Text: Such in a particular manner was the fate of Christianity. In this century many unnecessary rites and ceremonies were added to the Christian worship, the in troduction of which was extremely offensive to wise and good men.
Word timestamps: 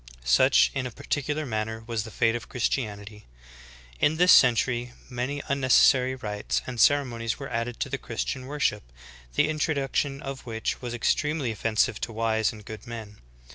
Such 0.25 0.71
in 0.73 0.87
a 0.87 0.89
particular 0.89 1.45
manner 1.45 1.83
was 1.85 2.01
the 2.05 2.09
fate 2.09 2.33
of 2.35 2.49
Christianity. 2.49 3.27
In 3.99 4.17
this 4.17 4.31
century 4.31 4.93
many 5.11 5.43
unnecessary 5.47 6.15
rites 6.15 6.63
and 6.65 6.79
ceremonies 6.81 7.37
were 7.37 7.51
added 7.53 7.79
to 7.81 7.89
the 7.89 7.99
Christian 7.99 8.47
worship, 8.47 8.81
the 9.35 9.47
in 9.47 9.59
troduction 9.59 10.19
of 10.19 10.47
which 10.47 10.81
was 10.81 10.95
extremely 10.95 11.51
offensive 11.51 12.01
to 12.01 12.11
wise 12.13 12.51
and 12.51 12.65
good 12.65 12.87
men. 12.87 13.17